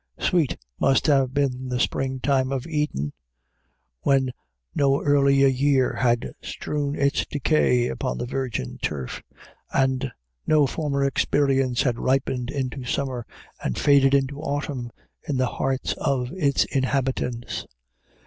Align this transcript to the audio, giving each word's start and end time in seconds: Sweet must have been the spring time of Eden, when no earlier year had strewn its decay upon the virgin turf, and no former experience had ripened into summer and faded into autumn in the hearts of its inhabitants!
Sweet 0.17 0.57
must 0.79 1.05
have 1.05 1.31
been 1.31 1.67
the 1.69 1.79
spring 1.79 2.19
time 2.21 2.51
of 2.51 2.65
Eden, 2.65 3.13
when 4.01 4.31
no 4.73 4.99
earlier 4.99 5.45
year 5.47 5.93
had 5.93 6.33
strewn 6.41 6.95
its 6.95 7.23
decay 7.27 7.87
upon 7.87 8.17
the 8.17 8.25
virgin 8.25 8.79
turf, 8.81 9.21
and 9.71 10.11
no 10.47 10.65
former 10.65 11.03
experience 11.03 11.83
had 11.83 11.99
ripened 11.99 12.49
into 12.49 12.83
summer 12.83 13.27
and 13.63 13.77
faded 13.77 14.15
into 14.15 14.41
autumn 14.41 14.89
in 15.27 15.37
the 15.37 15.45
hearts 15.45 15.93
of 15.99 16.31
its 16.33 16.63
inhabitants! 16.75 17.67